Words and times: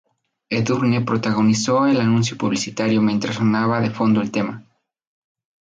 Edurne 0.49 1.01
protagonizó 1.05 1.85
el 1.85 1.99
anuncio 2.01 2.35
publicitario 2.35 3.03
mientras 3.03 3.35
sonaba 3.35 3.79
de 3.81 3.91
fondo 3.91 4.19
el 4.19 4.31
tema. 4.31 4.65